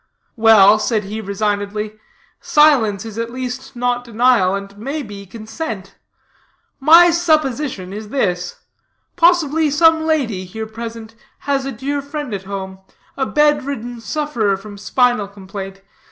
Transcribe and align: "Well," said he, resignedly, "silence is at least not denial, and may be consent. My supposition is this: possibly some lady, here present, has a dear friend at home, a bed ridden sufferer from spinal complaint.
"Well," 0.35 0.79
said 0.79 1.03
he, 1.03 1.21
resignedly, 1.21 1.99
"silence 2.39 3.05
is 3.05 3.19
at 3.19 3.29
least 3.29 3.75
not 3.75 4.03
denial, 4.03 4.55
and 4.55 4.75
may 4.75 5.03
be 5.03 5.27
consent. 5.27 5.93
My 6.79 7.11
supposition 7.11 7.93
is 7.93 8.09
this: 8.09 8.61
possibly 9.15 9.69
some 9.69 10.07
lady, 10.07 10.43
here 10.45 10.65
present, 10.65 11.13
has 11.41 11.65
a 11.67 11.71
dear 11.71 12.01
friend 12.01 12.33
at 12.33 12.45
home, 12.45 12.79
a 13.15 13.27
bed 13.27 13.63
ridden 13.63 14.01
sufferer 14.01 14.57
from 14.57 14.75
spinal 14.79 15.27
complaint. 15.27 15.83